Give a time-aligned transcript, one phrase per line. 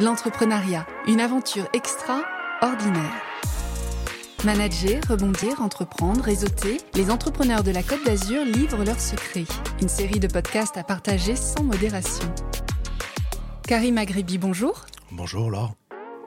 [0.00, 3.20] L'entrepreneuriat, une aventure extraordinaire.
[4.44, 9.46] Manager, rebondir, entreprendre, réseauter, les entrepreneurs de la Côte d'Azur livrent leurs secrets.
[9.82, 12.32] Une série de podcasts à partager sans modération.
[13.66, 14.86] Karim Agrebi, bonjour.
[15.10, 15.74] Bonjour Laure.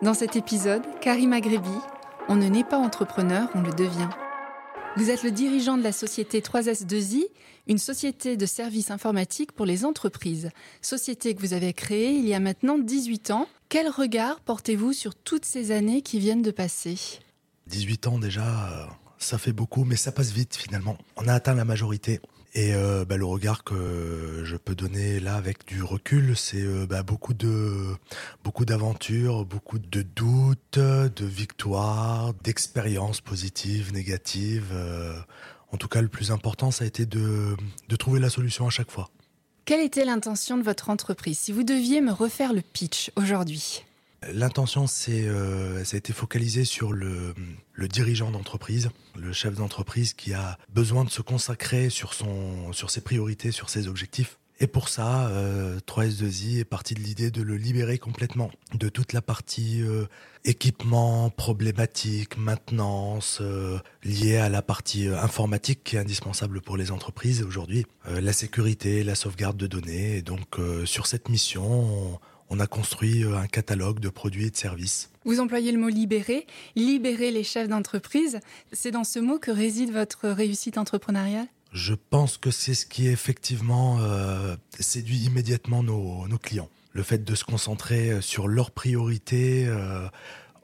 [0.01, 1.69] Dans cet épisode, Karim Agrebi,
[2.27, 4.09] on ne naît pas entrepreneur, on le devient.
[4.97, 7.23] Vous êtes le dirigeant de la société 3S2I,
[7.67, 10.49] une société de services informatiques pour les entreprises.
[10.81, 13.47] Société que vous avez créée il y a maintenant 18 ans.
[13.69, 16.97] Quel regard portez-vous sur toutes ces années qui viennent de passer?
[17.67, 18.85] 18 ans déjà, euh,
[19.17, 20.97] ça fait beaucoup, mais ça passe vite finalement.
[21.15, 22.19] On a atteint la majorité.
[22.53, 26.85] Et euh, bah, le regard que je peux donner là avec du recul, c'est euh,
[26.85, 27.95] bah, beaucoup de
[28.43, 34.73] beaucoup d'aventures, beaucoup de doutes, de victoires, d'expériences positives, négatives.
[35.71, 37.55] en tout cas, le plus important, ça a été de,
[37.87, 39.09] de trouver la solution à chaque fois.
[39.63, 41.39] Quelle était l'intention de votre entreprise?
[41.39, 43.85] Si vous deviez me refaire le pitch aujourd'hui
[44.29, 47.33] L'intention, c'est, euh, ça a été focalisé sur le,
[47.89, 53.01] dirigeant d'entreprise, le chef d'entreprise qui a besoin de se consacrer sur, son, sur ses
[53.01, 54.37] priorités, sur ses objectifs.
[54.61, 59.11] Et pour ça, euh, 3S2I est parti de l'idée de le libérer complètement de toute
[59.11, 60.05] la partie euh,
[60.45, 66.91] équipement, problématique, maintenance, euh, liée à la partie euh, informatique qui est indispensable pour les
[66.91, 70.17] entreprises aujourd'hui, la sécurité, la sauvegarde de données.
[70.17, 72.19] Et donc sur cette mission, on,
[72.51, 75.09] on a construit euh, un catalogue de produits et de services.
[75.25, 78.39] Vous employez le mot libérer, libérer les chefs d'entreprise.
[78.73, 81.47] C'est dans ce mot que réside votre réussite entrepreneuriale?
[81.71, 86.69] Je pense que c'est ce qui effectivement euh, séduit immédiatement nos, nos, clients.
[86.91, 90.07] Le fait de se concentrer sur leurs priorités euh,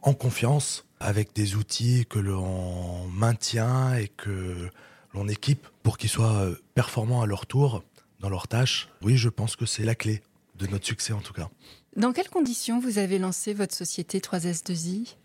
[0.01, 4.69] en confiance, avec des outils que l'on maintient et que
[5.13, 7.83] l'on équipe pour qu'ils soient euh, performants à leur tour
[8.19, 8.89] dans leurs tâches.
[9.01, 10.21] Oui, je pense que c'est la clé
[10.57, 11.49] de notre succès en tout cas.
[11.95, 15.15] Dans quelles conditions vous avez lancé votre société 3S2I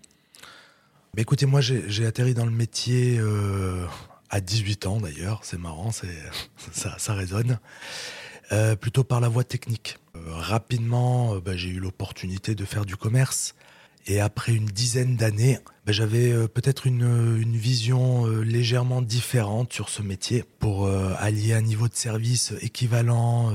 [1.14, 3.86] Mais Écoutez, moi j'ai atterri dans le métier euh,
[4.30, 5.90] à 18 ans d'ailleurs, c'est marrant,
[6.72, 7.58] ça, ça résonne,
[8.52, 9.98] euh, plutôt par la voie technique.
[10.16, 13.54] Euh, rapidement, bah, j'ai eu l'opportunité de faire du commerce.
[14.06, 19.72] Et après une dizaine d'années, bah, j'avais euh, peut-être une, une, vision euh, légèrement différente
[19.72, 23.52] sur ce métier pour euh, allier un niveau de service équivalent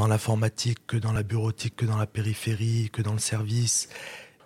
[0.00, 3.90] dans l'informatique que dans la bureautique, que dans la périphérie, que dans le service.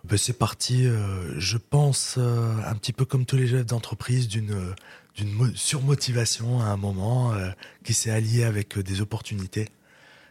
[0.02, 4.26] Ben c'est parti, euh, je pense, euh, un petit peu comme tous les chefs d'entreprise,
[4.26, 4.74] d'une
[5.14, 7.50] d'une surmotivation à un moment euh,
[7.84, 9.68] qui s'est alliée avec des opportunités.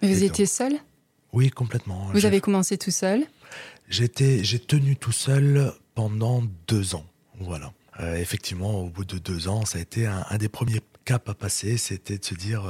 [0.01, 0.73] Mais vous Et étiez donc, seul?
[1.31, 2.09] Oui, complètement.
[2.11, 3.23] Vous avez commencé tout seul?
[3.87, 7.05] J'étais, j'ai tenu tout seul pendant deux ans.
[7.39, 7.71] Voilà.
[8.17, 11.33] effectivement, au bout de deux ans, ça a été un, un des premiers caps à
[11.33, 11.77] passer.
[11.77, 12.63] C'était de se dire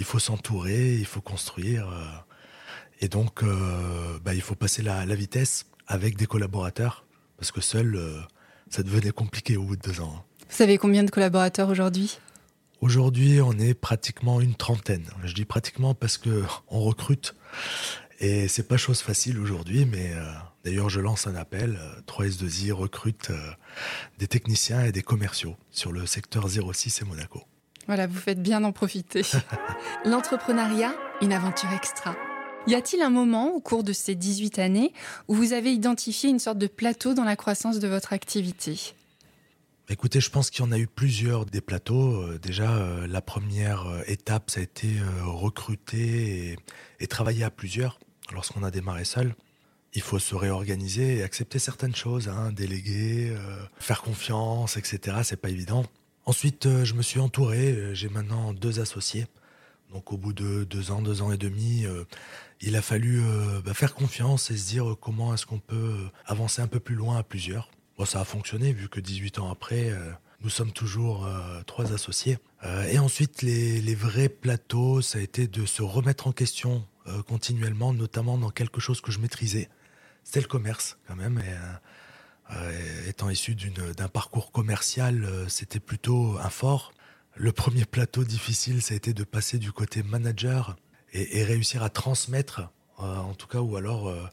[0.00, 1.88] il faut s'entourer, il faut construire.
[1.90, 2.04] Euh,
[3.02, 7.04] et donc, euh, bah, il faut passer la, la, vitesse avec des collaborateurs,
[7.36, 8.18] parce que seul, euh,
[8.70, 10.14] ça devenait compliqué au bout de deux ans.
[10.16, 10.24] hein.
[10.48, 12.18] Vous savez combien de collaborateurs aujourd'hui?
[12.80, 15.04] Aujourd'hui, on est pratiquement une trentaine.
[15.22, 17.36] Je dis pratiquement parce que on recrute
[18.20, 20.32] et c'est pas chose facile aujourd'hui, mais euh,
[20.64, 21.78] d'ailleurs, je lance un appel.
[22.06, 23.50] 3S2I recrute euh,
[24.18, 27.42] des techniciens et des commerciaux sur le secteur 06 et Monaco.
[27.90, 29.22] Voilà, vous faites bien d'en profiter.
[30.04, 32.14] L'entrepreneuriat, une aventure extra.
[32.68, 34.92] Y a-t-il un moment au cours de ces 18 années
[35.26, 38.94] où vous avez identifié une sorte de plateau dans la croissance de votre activité?
[39.88, 42.22] Écoutez, je pense qu'il y en a eu plusieurs des plateaux.
[42.22, 46.58] Euh, déjà, euh, la première euh, étape, ça a été euh, recruter et,
[47.00, 47.98] et, travailler à plusieurs.
[48.32, 49.34] Lorsqu'on a démarré seul,
[49.94, 55.18] il faut se réorganiser et accepter certaines choses, hein, déléguer, euh, faire confiance, etc.
[55.24, 55.84] C'est pas évident.
[56.26, 57.94] Ensuite, euh, je me suis entouré.
[57.94, 59.26] J'ai maintenant deux associés.
[59.92, 62.04] Donc, au bout de deux ans, deux ans et demi, euh,
[62.60, 66.62] il a fallu euh, bah, faire confiance et se dire comment est-ce qu'on peut avancer
[66.62, 67.70] un peu plus loin à plusieurs.
[67.98, 71.92] Bon, ça a fonctionné vu que 18 ans après, euh, nous sommes toujours euh, trois
[71.92, 72.38] associés.
[72.90, 77.92] et ensuite, les, vrais plateaux, ça a été de se remettre en question euh, continuellement,
[77.92, 79.68] notamment dans quelque chose que je maîtrisais.
[80.22, 81.40] C'était le commerce quand même.
[81.42, 81.72] Euh,
[83.06, 86.92] étant issu d'un parcours commercial, euh, c'était plutôt un fort.
[87.36, 90.76] Le premier plateau difficile, ça a été de passer du côté manager
[91.12, 92.60] et, et réussir à transmettre,
[93.00, 94.24] euh, en tout cas, ou alors euh,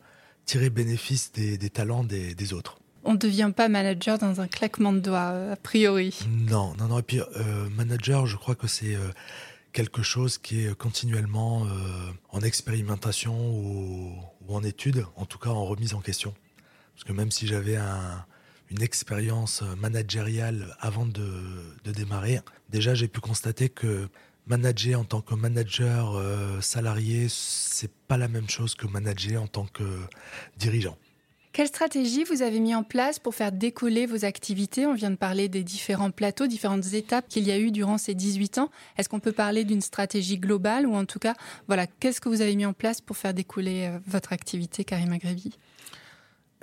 [0.46, 2.80] tirer bénéfice des, des talents des, des, autres.
[3.04, 6.18] On ne devient pas manager dans un claquement de doigts, a priori.
[6.50, 7.00] Non, non, non.
[7.00, 8.98] Et puis, euh, manager, je crois que c'est
[9.72, 11.68] quelque chose qui est continuellement
[12.30, 14.12] en expérimentation ou,
[14.42, 16.34] ou en étude, en tout cas en remise en question.
[16.98, 18.26] Parce que même si j'avais un,
[18.72, 21.22] une expérience managériale avant de,
[21.86, 22.40] démarrer,
[22.70, 24.10] déjà j'ai pu constater que
[24.48, 29.48] manager en tant que manager euh, salarié, c'est pas la même chose que manager en
[29.48, 29.84] tant que
[30.58, 30.98] dirigeant.
[31.54, 34.88] Quelle stratégie vous avez mis en place pour faire décoller vos activités?
[34.88, 38.16] On vient de parler des différents plateaux, différentes étapes qu'il y a eu durant ces
[38.16, 38.72] 18 ans.
[38.98, 41.36] Est-ce qu'on peut parler d'une stratégie globale ou en tout cas,
[41.68, 45.14] voilà, qu'est-ce que vous avez mis en place pour faire décoller euh, votre activité, Karim
[45.14, 45.54] Agrevi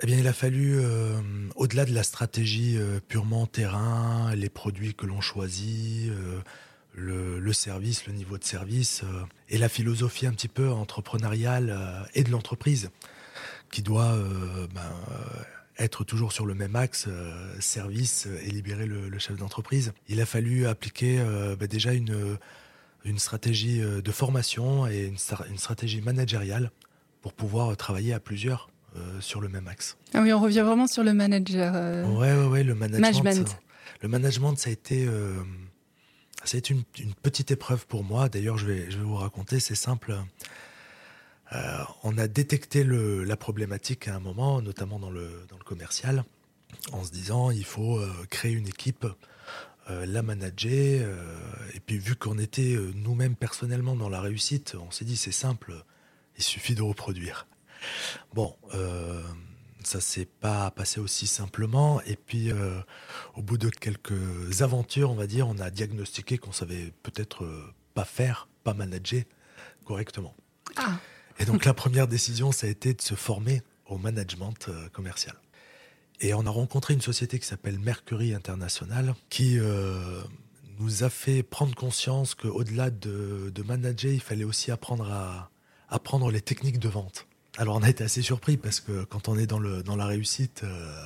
[0.01, 1.21] eh bien, il a fallu, euh,
[1.55, 6.11] au-delà de la stratégie euh, purement terrain, les produits que l'on choisit,
[6.93, 9.03] le, service, le niveau de service,
[9.49, 12.89] et la philosophie un petit peu entrepreneuriale et de l'entreprise
[13.75, 14.81] qui doit euh, ben,
[15.11, 15.43] euh,
[15.77, 19.91] être toujours sur le même axe, euh, service et libérer le, chef d'entreprise.
[20.07, 21.17] Il a fallu appliquer
[21.59, 22.37] ben, déjà une
[23.17, 25.17] stratégie de formation et une,
[25.57, 26.71] stratégie managériale
[27.21, 28.69] pour pouvoir travailler à plusieurs
[29.19, 29.97] sur le même axe.
[30.13, 32.05] Ah oui, on revient vraiment sur le manager.
[32.07, 33.57] Oui, ouais, ouais, le management.
[34.01, 35.07] le management, ça a été,
[36.43, 38.29] ça a été une, une, petite épreuve pour moi.
[38.29, 40.15] D'ailleurs, je vais, je vais vous raconter, c'est simple.
[41.53, 45.29] Euh, on a détecté la problématique à un moment, notamment dans le,
[45.63, 46.23] commercial,
[46.91, 49.07] en se disant il faut euh, créer une équipe,
[49.89, 51.07] euh, la manager.
[51.73, 55.73] et puis vu qu'on était nous-mêmes personnellement dans la réussite, on s'est dit c'est simple,
[56.37, 57.47] il suffit de reproduire.
[58.33, 58.55] Bon,
[59.83, 62.01] ça s'est pas passé aussi simplement.
[62.03, 62.51] Et puis,
[63.35, 67.47] au bout de quelques aventures, on va dire, on a diagnostiqué qu'on savait peut-être
[67.93, 69.23] pas faire, pas manager
[69.85, 70.35] correctement.
[70.75, 70.99] Ah.
[71.39, 75.35] Et donc la première décision, ça a été de se former au management euh, commercial.
[76.21, 80.21] Et on a rencontré une société qui s'appelle Mercury International, qui euh,
[80.79, 85.51] nous a fait prendre conscience qu'au-delà de, de, manager, il fallait aussi apprendre à
[85.89, 87.27] apprendre les techniques de vente.
[87.57, 90.05] Alors on a été assez surpris parce que quand on est dans, le, dans la
[90.05, 91.05] réussite, euh,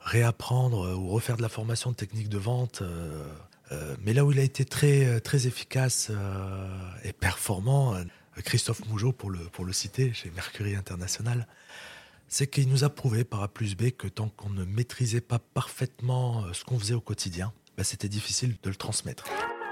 [0.00, 2.82] réapprendre ou refaire de la formation de techniques de vente,
[4.00, 6.10] mais là où il a été très, très efficace
[7.04, 7.94] et performant,
[8.42, 11.46] Christophe Mougeot, pour le, pour le citer, chez Mercury International,
[12.28, 15.38] c'est qu'il nous a prouvé par A plus B que tant qu'on ne maîtrisait pas
[15.38, 19.24] parfaitement euh, ce qu'on faisait au quotidien, bah, c'était difficile de le transmettre.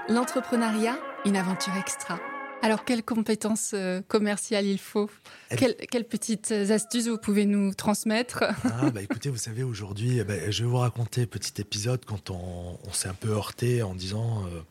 [0.09, 2.19] L'entrepreneuriat, une aventure extra.
[2.61, 5.09] Alors, quelles compétences euh, commerciales il faut?
[5.51, 8.43] Eh ben quelles, petites astuces vous pouvez nous transmettre?
[8.63, 12.03] Ah, bah, Écoutez, vous savez, aujourd'hui, eh ben, je vais vous raconter un petit épisode
[12.05, 14.61] quand on, s'est un peu heurté en disant euh,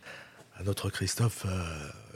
[0.58, 1.46] à notre Christophe,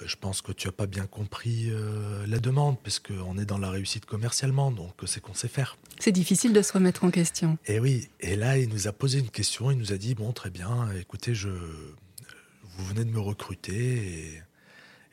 [0.07, 3.71] je pense que tu n'as pas bien compris euh, la demande, puisqu'on est dans la
[3.71, 5.77] réussite commercialement, donc c'est qu'on sait faire.
[5.99, 7.59] C'est difficile de se remettre en question.
[7.67, 10.33] Et oui, et là, il nous a posé une question, il nous a dit, bon,
[10.33, 14.43] très bien, écoutez, je, vous venez de me recruter, et,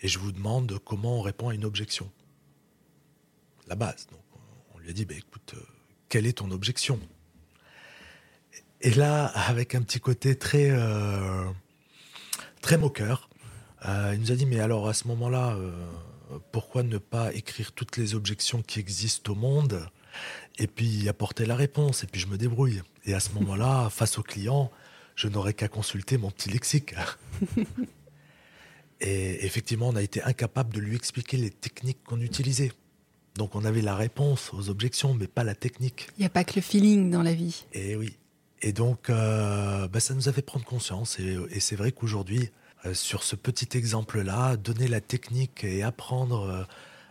[0.03, 2.11] je vous demande comment on répond à une objection.
[3.67, 4.07] La base.
[4.11, 4.21] Donc,
[4.73, 5.61] on lui a dit, bah, écoute, euh,
[6.09, 6.99] quelle est ton objection?
[8.81, 11.45] Et là, avec un petit côté très, euh,
[12.61, 13.29] très moqueur,
[13.85, 15.57] euh, il nous a dit, mais alors à ce moment-là,
[16.51, 19.89] pourquoi ne pas écrire toutes les objections qui existent au monde?
[20.59, 22.81] Et puis apporter la réponse et puis je me débrouille.
[23.05, 24.71] Et à ce moment-là, face au client,
[25.15, 26.93] je n'aurais qu'à consulter mon petit lexique.
[28.99, 32.71] et effectivement, on a été incapable de lui expliquer les techniques qu'on utilisait.
[33.35, 36.07] Donc on avait la réponse aux objections, mais pas la technique.
[36.17, 37.65] Il n'y a pas que le feeling dans la vie.
[37.73, 38.17] Et oui.
[38.63, 41.19] Et donc, euh, bah, ça nous a fait prendre conscience.
[41.19, 42.49] et c'est vrai qu'aujourd'hui,
[42.85, 46.63] euh, sur ce petit exemple-là, donner la technique et apprendre euh,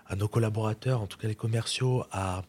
[0.08, 2.42] à nos collaborateurs, en tout cas les commerciaux, à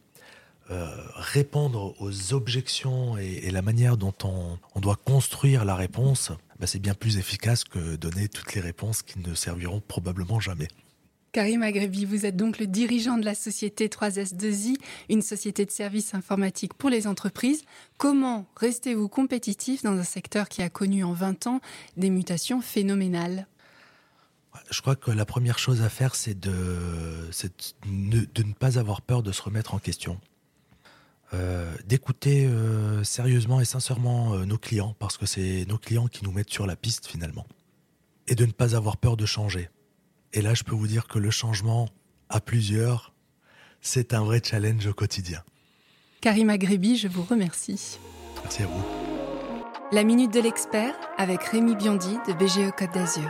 [1.15, 6.93] répondre aux objections et, la manière dont on, doit construire la réponse, bah, c'est bien
[6.93, 10.67] plus efficace que donner toutes les réponses qui ne serviront probablement jamais.
[11.31, 14.75] Karim Agrebi, vous êtes donc le dirigeant de la société 3S2I,
[15.09, 17.63] une société de services informatiques pour les entreprises.
[17.97, 21.61] Comment restez-vous compétitif dans un secteur qui a connu en 20 ans
[21.95, 23.45] des mutations phénoménales?
[24.71, 27.29] Je crois que la première chose à faire, c'est de,
[27.85, 30.19] de, ne pas avoir peur de se remettre en question.
[31.33, 36.23] Euh, d'écouter euh, sérieusement et sincèrement euh, nos clients, parce que c'est nos clients qui
[36.23, 37.45] nous mettent sur la piste finalement.
[38.27, 39.69] Et de ne pas avoir peur de changer.
[40.31, 41.89] Et là, je peux vous dire que le changement
[42.29, 43.13] à plusieurs,
[43.81, 45.43] c'est un vrai challenge au quotidien.
[46.21, 47.99] Karim Agrebi, je vous remercie.
[48.43, 48.83] Merci à vous.
[49.91, 53.29] La Minute de l'Expert avec Rémi Biondi de BGE Côte d'Azur.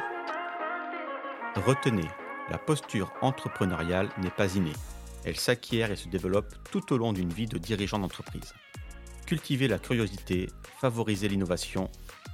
[1.55, 2.07] Retenez,
[2.51, 4.73] la posture entrepreneuriale n'est pas innée.
[5.27, 8.53] Elle s'acquiert et se développe tout au long d'une vie de dirigeant d'entreprise.
[9.25, 10.47] Cultivez la curiosité,
[10.79, 11.91] favorisez l'innovation,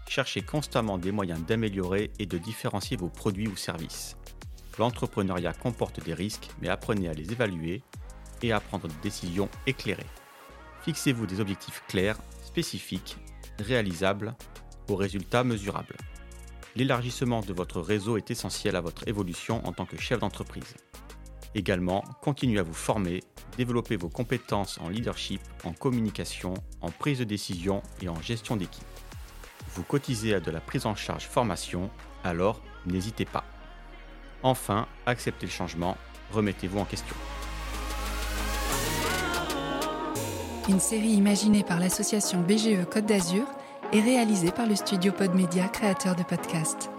[0.08, 4.16] cherchez constamment des moyens d'améliorer et de différencier vos produits ou services.
[4.78, 7.82] L'entrepreneuriat comporte des risques, mais apprenez à les évaluer
[8.44, 10.06] et à prendre des décisions éclairées.
[10.84, 13.18] Fixez-vous des objectifs clairs, spécifiques,
[13.58, 14.36] réalisables,
[14.88, 15.98] aux résultats mesurables.
[16.76, 20.76] L'élargissement de votre réseau est essentiel à votre évolution en tant que chef d'entreprise.
[21.56, 23.22] Également, continuez à vous former,
[23.58, 28.84] développer vos compétences en leadership, en communication, en prise de décision et en gestion d'équipe.
[29.76, 31.90] Vous cotisez à de la prise en charge formation,
[32.24, 33.44] alors n'hésitez pas.
[34.42, 35.98] Enfin, acceptez le changement,
[36.32, 37.16] remettez-vous en question.
[40.70, 43.46] Une série imaginée par l'association BGE Côte d'Azur
[43.92, 46.90] et réalisée par le studio Podmedia, créateur de podcasts.